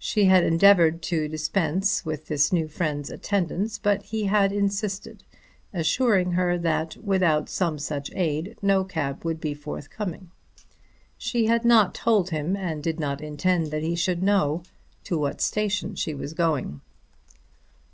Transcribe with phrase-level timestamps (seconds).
[0.00, 5.22] She had endeavoured to dispense with this new friend's attendance, but he had insisted,
[5.72, 10.32] assuring her that without some such aid no cab would be forthcoming.
[11.16, 14.64] She had not told him and did not intend that he should know
[15.04, 16.80] to what station she was going.